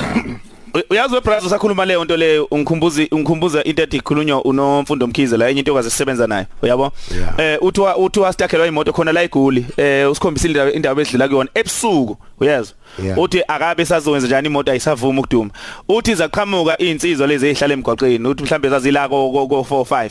[0.89, 5.59] uyazi webrazo sakhuluma leyo nto leyo ungikhumbuza ungikhumbuza into ethi ikhulunywa unomfundo mkhize la enye
[5.59, 7.33] into okazisebenza nayo uyabo Yeah.
[7.39, 11.49] eh uthi wa- uthi wastakhelwa imoto khona la eGoli eh usikhombisile indawo indawo edlula kuyona
[11.55, 13.17] ebusuku uyezwa Yeah.
[13.19, 15.49] uthi akabe sazowenza njani imoto ayisavuma ukuduma
[15.89, 20.09] uthi zaqhamuka insizwa lezi ezihlala emgwaqeni uthi mhlambe zazila ko ko 45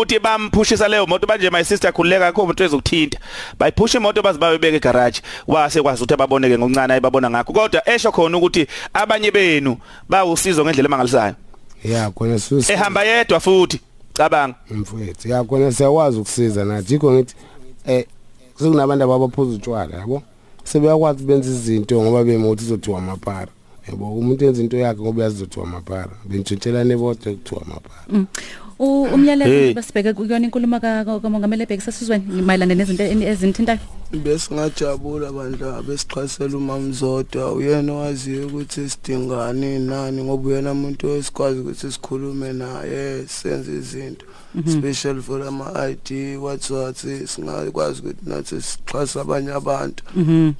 [0.00, 3.18] uthi bamphushisa leyo moto manje my sister khuleka akho umuntu ezokuthinta.
[3.58, 7.52] Bayiphusha imoto bazibabeke egarage wase kwazi ukuthi ababoneke ngokuncane ayibabona ngakho.
[7.52, 9.76] Kodwa esho khona ukuthi abanye benu
[10.08, 11.34] bawusizo ngendlela emangalisayo.
[11.84, 13.80] Ya khona susi ehamba yedwa futhi.
[14.14, 14.54] Cabanga.
[14.70, 17.34] Mfowethu ya khona siyakwazi ukusiza nathi yikho ngithi
[17.86, 18.06] eh
[18.58, 20.22] sekunabantu abaphuza utshwala yabo?
[20.64, 23.52] Sebeyakwazi benza izinto ngoba bemothi izothiwa amapara
[23.88, 28.26] yabo umuntu enza into yakhe ngoba yazothiwa amapara bentshintshelane bodwa kuthiwa amapara
[28.82, 28.88] Mm.
[28.88, 29.64] U- umyalezo Hey.
[29.64, 29.74] hey.
[29.74, 33.78] besibheke kuyona inkulumo ka- ka- kamongameli ebheki sesizweni mayelana nezinto eni- ezinthintayo
[34.24, 42.52] besingajabula bandla besixhasela umamzodwa uyena owaziyo ukuthi sidingani nani ngoba uyena umuntu esikwazi ukuthi sikhulume
[42.52, 44.26] naye senze izinto
[44.66, 50.02] special for ama-ID what what singakwazi ukuthi nathi sixhasa abanye abantu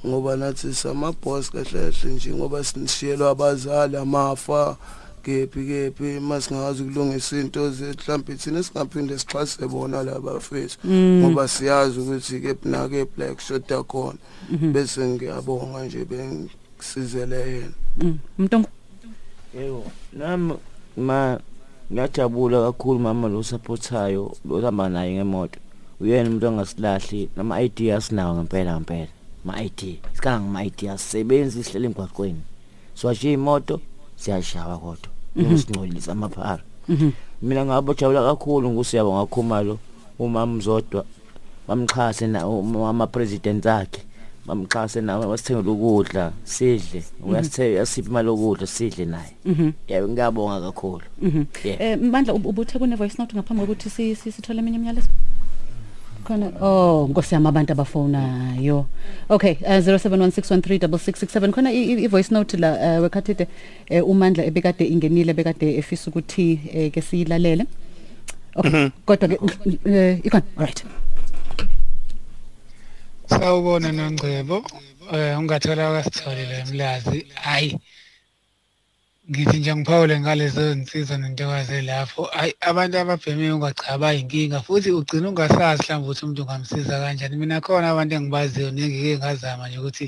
[0.07, 4.77] ngoba nathi samaboss kahle kahle nje ngoba sinishiyelwa abazali amafa
[5.23, 12.39] kephi kephi masingazi ukulungisa into mhlawumbe thina singaphinde sixhase bona laba bafethu ngoba siyazi ukuthi
[12.39, 14.19] kephi na kephi la kushoda khona
[14.73, 18.17] bese ngiyabonga nje bengisizele yena Mm.
[18.37, 18.69] Mntongo
[19.53, 20.53] Yebo, nami
[20.97, 21.39] ma
[21.91, 25.59] ngiyajabula kakhulu mama lo supportayo lo hamba naye ngemoto.
[26.01, 29.11] Uyena umuntu ongasilahli nama ID asinawo ngempela ngempela.
[29.45, 32.41] Ma ID, sikanga ngama ID asebenzi isihlele emgwaqweni.
[32.95, 33.81] Siwashiya imoto
[34.15, 35.12] siyashaya kodwa.
[35.37, 36.63] Ngosingcolisa amaphara.
[37.41, 39.79] Mina ngabajabula kakhulu ngusiyabonga khumalo
[40.19, 41.05] umama Mzodwa
[41.67, 42.41] bamxhase na
[42.89, 44.01] ama president akhe.
[44.45, 49.31] bamxhase nawe wasithengela ukudla sidle uyasithe asiphi imali yokudla sidle naye
[49.87, 51.05] yebo ngiyabonga kakhulu.
[51.63, 55.07] Eh Mandla ub- ubuthe kune voice note ngaphambi kokuthi si- si- sithole eminye imiyalezo.
[56.23, 58.85] Khona oh Nkosi yami abantu abafonayo.
[59.29, 63.47] Okay, uh, 0716136667 khona i i- i voice note la uh, wekhathide
[63.91, 67.65] uh, uMandla ebekade ingenile bekade efisa ukuthi uh, ke siyilalele.
[68.55, 69.35] Okay, kodwa ke
[69.85, 70.83] eh ikon right.
[73.27, 74.63] Sawubona noNgcebo.
[75.13, 77.25] Eh ungathola kwasitholile mlazi.
[77.35, 77.79] Hayi.
[79.29, 82.23] Ngithi nje ngiphawule ngalezo insizwa nentokazi lapho.
[82.35, 87.35] Hayi abantu ababheme ungacaba inkinga futhi ugcina ungasazi mhlawumbe ukuthi umuntu ungamsiza kanjani.
[87.37, 90.05] Mina khona abantu engibaziyo nengike ngazama nje ukuthi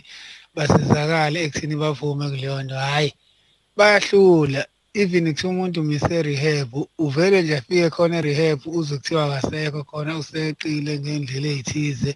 [0.55, 2.75] basizakale ekuthini bavume kuleyo nto.
[2.75, 3.09] Hayi.
[3.77, 4.61] Bayahlula.
[4.93, 6.71] Even kuthiwa umuntu umise rehab
[7.05, 12.11] uvele nje afike khona rehab uzokuthiwa akasekho khona useqile ngendlela ezithize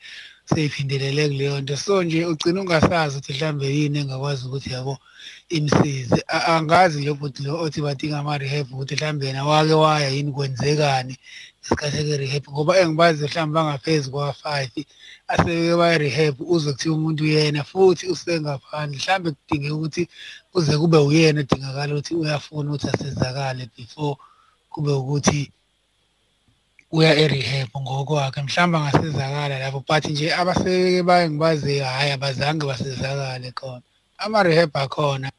[0.49, 4.97] seyiphindelele kuleyo nto so nje ugcina ungasazi ukuthi mhlambe yini engakwazi ukuthi yabo
[5.49, 6.23] imsize.
[6.27, 11.15] Angazi lo bhuti lo othi badinga ama-rehab ukuthi mhlambe yena wake waya yini kwenzekani
[11.59, 12.43] ngesikhathi eke-rehab.
[12.51, 14.75] Ngoba engibazi mhlawumbe bangaphezu kwa-five
[15.27, 18.97] asebeke baya-rehab uze kuthiwa umuntu uyena futhi usengaphandle.
[18.97, 20.03] Mhlawumbe kudingeka ukuthi
[20.51, 24.15] kuze kube uyena edingakala ukuthi uyafuna ukuthi asizakale before
[24.69, 25.51] kube ukuthi
[26.91, 33.81] uya e-rehab ngokwakhe mhlawumbe angasizakala lapho but nje abasebeke baye ngibaziyo hhayi abazange basizakale khona
[34.17, 35.31] ama-rehab akhona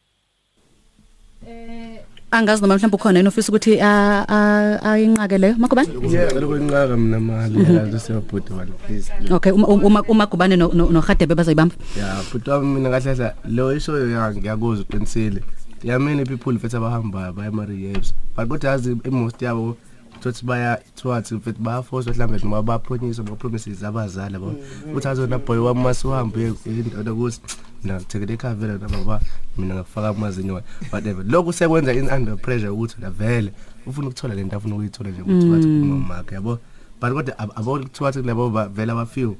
[2.32, 5.88] Angazi noma mhlawumbe ukhona yini ofisa ukuthi a- a- ayinqake leyo makubani?
[6.14, 9.10] Yeah, lokho inqaka mina mali yazi siyabhuti wani please.
[9.30, 11.74] Okay, uma uma uma kubane no no- no Khadebe bazoyibamba.
[11.96, 15.42] Yeah, bhuti wami mina kahle kahle lo ishoyo ya ngiyakuzwa uqinisile.
[15.82, 18.14] Yeah, many people futhi abahamba baya ama rehabs.
[18.36, 19.76] But kodwa yazi most yabo
[20.20, 24.54] ukuthi baya twathi futhi bayaforce mhlambe noma bapromise ama promises abazali yabo.
[24.94, 27.40] Uthi azona boy wami masuhambe indoda ukuthi
[27.84, 29.20] mina ngithekele ekhaya vele nababa
[29.58, 31.24] mina ngafaka amazinyo whatever.
[31.24, 33.52] Lokhu sekwenza in under pressure ukuthi la vele
[33.86, 36.58] ufuna ukuthola lento afuna ukuyithola nje ukuthi wathi kumama wakhe yabo.
[37.00, 39.34] But kodwa ab- abona ukuthi wathi labo ba- vele abafeel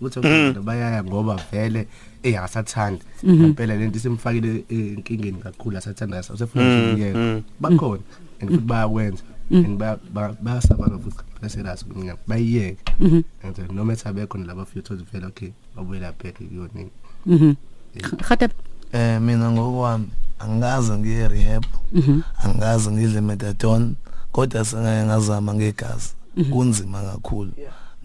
[0.00, 1.88] ukuthi abantu bayaya ngoba vele
[2.22, 3.02] eh akasathandi.
[3.26, 8.02] Ngempela lento isimfakile enkingeni kakhulu asathanda usefuna ukuyeka bakhona
[8.40, 9.22] and futhi bayakwenza.
[9.50, 12.78] And baya- ba- bayasabana futhi pressurize kunya bayiyeke.
[13.42, 16.90] And noma ethabekho laba futhi vele okay babuyela back kuyona
[17.26, 17.54] Mhm.
[18.22, 18.54] Khadebe
[18.92, 20.06] eh mina ngokwami
[20.38, 21.64] angikaze ngiye rehab.
[21.92, 22.20] Mhm.
[22.44, 23.94] angikaze ngidle methadone
[24.32, 26.14] kodwa sengaye ngazama ngegazi.
[26.36, 26.50] Mhm.
[26.50, 27.52] kunzima kakhulu.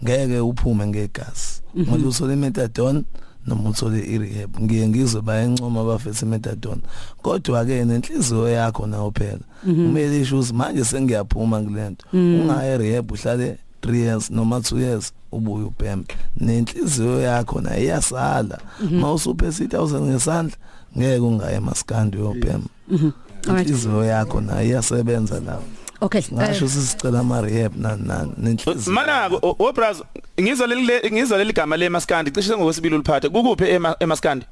[0.02, 1.62] Ngeke uphume ngegazi.
[1.74, 1.88] Mhm.
[1.90, 3.04] ngoba uthole methadone
[3.46, 6.82] noma uthole i-rehab ngiye ngizwe bayencoma bafethe methadone
[7.22, 9.86] kodwa ke nenhliziyo yakho nawo phela Mhm.
[9.86, 12.40] kumele isho ukuthi manje sengiyaphuma kulento Mhm.
[12.40, 16.04] ungaye rehab uhlale 3 years noma 2 years ubuye ubheme
[16.40, 18.98] nenhliziyo yakho nayo iyasala Mhm.
[19.00, 20.56] mawusuphe 6000 ngesandla
[20.98, 23.10] ngeke ungaye emaskandi uyobhema Mhm.
[23.48, 23.68] Alright.
[23.68, 25.58] inhliziyo yakho nayo iyasebenza la
[26.00, 26.22] Okay.
[26.34, 30.00] ngasho eh, sisicela ama rehab nani nenhliziyo Manako o- Braz
[30.40, 34.46] ngizwa leli ngizwa leli gama le Maskandi cishe ngokwesibili uliphathe kukuphi ema- eMaskandi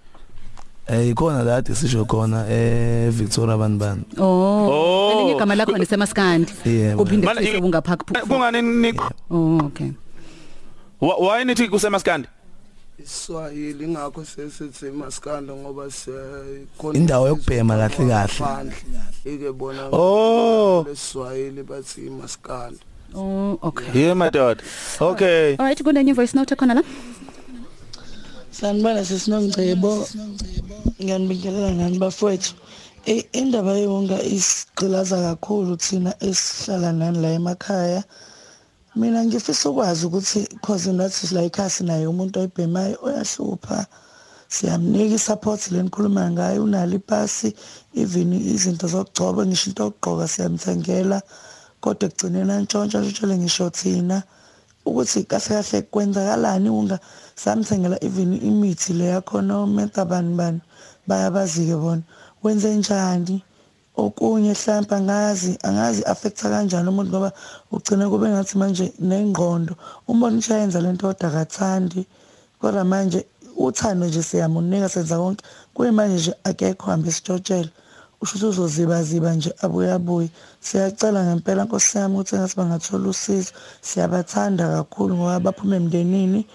[0.86, 4.24] eh ikhona la ade sisho khona eh Victoria banibani Oh.
[4.24, 5.12] Oh.
[5.12, 5.72] Elinye igama lakho.
[6.96, 8.92] Kuphinde Mana- futhi ungapha kungani ni
[9.30, 9.90] Oh okay.
[11.00, 12.28] why nithi kusemaskandi
[12.98, 18.72] iswahili ngakho sesithi maskanda ngoba sikhona Indawo yokubhema kahle kahle.
[19.24, 20.84] ike bona Oh.
[20.88, 22.78] leswahili bathi maskanda
[23.14, 24.02] Oh okay.
[24.02, 24.62] yeah madoda
[25.00, 26.82] okay Alright kunenye voice note khona la.
[28.50, 30.08] sanibona sesinongcebo
[31.02, 32.54] ngiyanibingelela nani bafowethu
[33.06, 38.04] I- indaba yonga isigqilaza kakhulu thina esihlala nani la emakhaya
[38.96, 43.86] mina ngifisa ukwazi ukuthi cause nathi la ekhaya sinaye umuntu oyibhemayo oyahlupha.
[44.48, 47.54] Siyamnika i-support le nikhuluma ngayo unalo ipasi
[47.94, 51.22] even izinto zokugcoba ngisho into yokugqoka siyamthengela.
[51.80, 54.22] Kodwa ekugcineni antshontsha ntshontshelwe ngisho thina.
[54.86, 56.98] Ukuthi kahle kahle kwenzakalani unga
[57.34, 60.60] samthengela even imithi le yakhona omenta bani bani
[61.08, 62.02] bayabazi-ke bona.
[62.42, 63.42] Wenze njani?
[63.96, 67.32] Okunye mhlawumbe angazi angazi affecta kanjani umuntu ngoba
[67.72, 69.74] ugcina kube ngathi manje nengqondo.
[70.08, 72.06] Umbona ukuthi ayenza lento kodwa akathandi.
[72.60, 73.26] Kodwa manje
[73.56, 75.44] uthando nje siyamunika senza konke.
[75.74, 77.70] Kuyimanje nje akekho hambe isitshotshela
[78.20, 80.28] usho ukuthi uzozibaziba nje abuye abuye.
[80.60, 83.52] Siyacela ngempela nkosi yami ukuthi ngathi bangathola usizo.
[83.80, 86.46] Siyabathanda kakhulu ngoba baphuma emndenini.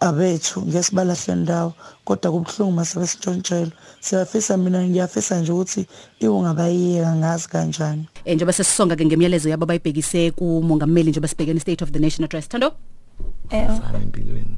[0.00, 1.72] Abethu ngesibalahle ndawo
[2.04, 5.86] kodwa kubuhlungu mase besitshontshela siyafisa mina ngiyafisa nje ukuthi
[6.20, 11.90] iwungabayiyeka ngazi kanjani Eh njengoba sesisonga ke ngemiyalezo yabo bayibhekise kumongameli njengoba sibhekene state of
[11.90, 12.48] the nation address.
[12.48, 12.72] Thando?
[13.50, 13.68] Eh
[14.02, 14.56] empilweni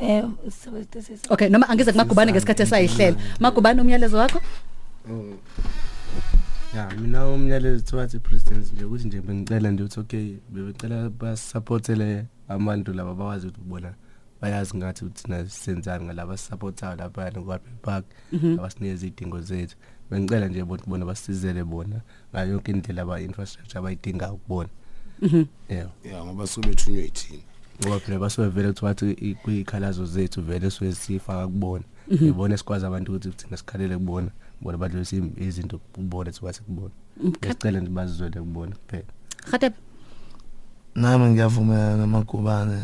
[0.00, 3.16] eh sebesithe Okay noma angize kumagubane ngesikhathi esayihlela.
[3.40, 4.40] Magubane umyalezo wakho?
[6.74, 12.92] ya mina umyalezo thiwathi president nje ukuthi nje bengicela nje ukuthi okay bebecela basupportele abantu
[12.92, 13.94] laba bawazi ukuthi bona
[14.40, 18.58] bayazi ngathi ukuthi thina senzani ngalaba supportayo lapha ngwapi park Mhm.
[18.58, 19.76] abasinikeza izidingo zethu
[20.10, 22.00] bengicela nje bona bona basizele bona
[22.32, 24.68] ngayo yonke indlela aba infrastructure abayidingayo kubona
[25.22, 25.44] Mhm.
[25.68, 27.42] yeah ya ngoba sobethunywe yithini
[27.82, 32.26] ngoba phela basuke vele kuthiwa ukuthi kuyikhalazo zethu vele suke sifaka kubona Mhm.
[32.28, 34.30] ibona esikwazi abantu ukuthi thina sikhalele kubona
[34.60, 36.94] bona badlulisa izinto kubona thiwathi kubona
[37.26, 37.50] Okay.
[37.50, 39.04] ngisicela nje bazizwele kubona kuphela
[39.50, 39.74] Khatep.
[41.00, 42.78] Nami ngiyavumelana namagubane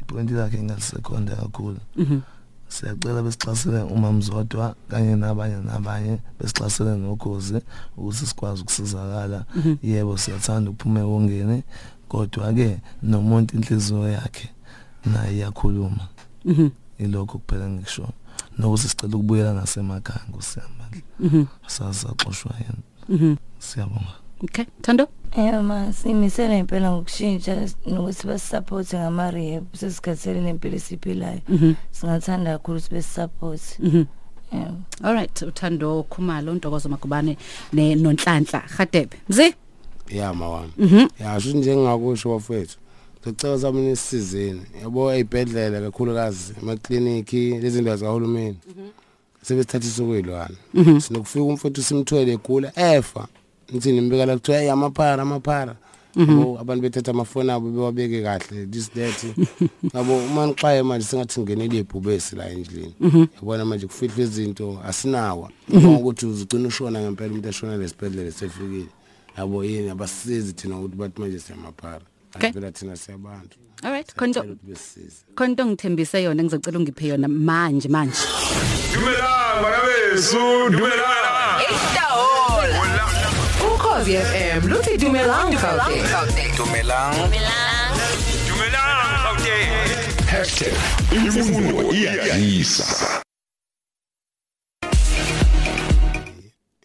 [0.00, 1.80] ipointi lakhe ngalisekhonda kakhulu.
[1.96, 2.20] Mhm.
[2.68, 7.60] siyacela besixhasele umamzodwa kanye nabanye nabanye besixhasele nogozi
[7.96, 9.44] ukuthi sikwazi ukusizakala.
[9.56, 9.74] Mhm.
[9.82, 11.62] yebo siyathanda ukuphuma ewongeni
[12.08, 14.48] kodwa ke nomuntu inhliziyo yakhe
[15.06, 16.08] naye iyakhuluma.
[16.44, 16.68] Mhm.
[16.98, 18.08] ilokho kuphela ngisho.
[18.58, 23.36] Nokuthi sicela ukubuyela nasemakhaya ngosiyamandla sasaxoshwa yena.
[23.58, 24.27] Siyabonga.
[24.44, 24.64] Okay.
[24.82, 25.08] Thando?
[25.36, 31.74] Eh ma simisela impela ngokushintsha nokuthi basisupport ngama rehab sesikhathele nempilo esiphilayo Mhm.
[31.90, 34.04] singathanda kakhulu ukuthi besisupport Mhm.
[34.52, 34.72] yeah
[35.02, 37.36] All right, uthando Khumalo untokozo magubane
[37.72, 38.60] ne nonhlanhla.
[38.60, 39.14] Khatep.
[39.28, 39.54] Mzi?
[40.08, 41.08] ya mawami Mhm.
[41.20, 42.76] ya sho njengakusho wafethu
[43.24, 48.56] sicela sami nisizeni yabo eyibhedlela kakhulukazi emakliniki lezi ndawo zikahulumeni
[49.42, 51.00] sebesithathisa kwelwana Mhm.
[51.00, 53.28] sinokufika umfowethu simthwele egula efa
[53.72, 55.76] nithi nimbeka la kuthiwa hey amaphara amaphara
[56.16, 56.38] Mhm.
[56.38, 59.24] yabo abantu bethatha amafoni abo bewabeke kahle this that
[59.94, 63.26] yabo uma nixaye manje singathi ngenele ibhubesi la endlini Mhm.
[63.36, 65.94] yabona manje kufihlwa izinto asinawa Mhm.
[65.96, 68.86] ukuthi uzugcina ushona ngempela umuntu eshona lesibhedlela sefikile
[69.38, 72.04] yabo yini abasizi thina ukuthi bathi manje siyamaphara
[72.36, 72.52] Okay.
[72.52, 77.88] phela thina siyabantu All right, konto ukuthi besisize konto ngithembise yona ngizocela ungiphe yona manje
[77.88, 78.18] manje.
[78.94, 81.17] dumelang bana beso dumelang Itahola.
[84.08, 86.56] Ukhosi FM luthi dumelang Gauteng.
[86.56, 87.12] dumelang
[88.48, 89.04] dumelang
[90.24, 90.76] Gauteng
[91.12, 93.22] #imfundo iyayisa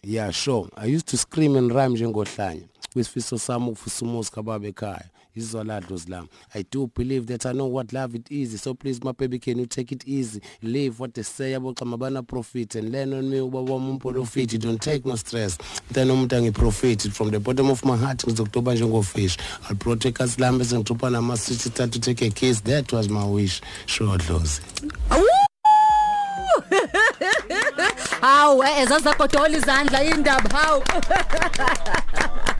[0.02, 0.68] yeah sure.
[0.76, 2.68] I used to scream and rhyme njengohlanya.
[2.92, 7.92] Kwisifiso sami ukufisa umuzi kababa ekhaya izolado zilami i do believe that i know what
[7.92, 8.60] love it is.
[8.62, 10.40] So please my baby can you take it easy?
[10.62, 12.74] Live what they say aboxama bana profit.
[12.74, 15.58] And learn on me uba wami umprofit don't take no stress.
[15.90, 17.10] Then umuntu angiprofit.
[17.12, 19.36] From the bottom of my heart ngizokutoba njengofish.
[19.68, 22.60] I'll protect us lambe sengithupa nama city to take a kiss.
[22.62, 23.60] That was my wish.
[23.86, 24.60] Sure dlozi.
[28.20, 30.82] Hawu ezazagodola izandla indaba hawu.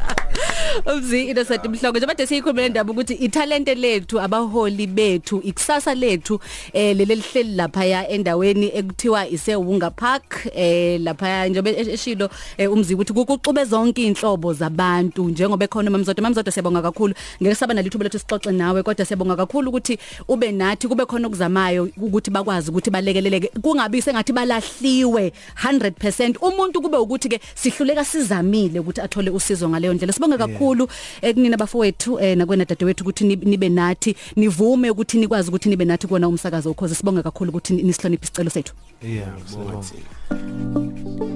[0.86, 6.40] Umzi Innocent Mhlongo njengoba nje siyikhulumela indaba ukuthi italente lethu abaholi bethu ikusasa lethu
[6.72, 12.94] eh leli lihleli lapha ya endaweni ekuthiwa isewunga park eh lapha njengoba eshilo eh, umzi
[12.94, 17.14] ukuthi kukuxube zonke inhlobo zabantu njengoba ekhona mamzodo mamzodo siyabonga kakhulu.
[17.42, 21.88] Ngeke saba nalithuba lethu sixoxe nawe kodwa siyabonga kakhulu ukuthi ube nathi kube khona okuzamayo
[21.96, 23.50] ukuthi bakwazi ukuthi balekeleleke.
[23.62, 25.32] Kungabi sengathi balahliwe
[25.64, 30.12] 100% umuntu kube ukuthi ke sihluleka sizamile ukuthi athole usizo ngaleyo ndlela.
[30.24, 30.88] Sibonga kakhulu
[31.22, 36.06] ekunina bafowethu eh nakwena dadewethu ukuthi nib- nibe nathi nivume ukuthi nikwazi ukuthi nibe nathi
[36.06, 41.33] kuona umsakazo ukhoze sibonga kakhulu ukuthi ni- nisihloniphe isicelo sethu yeah Sibonga.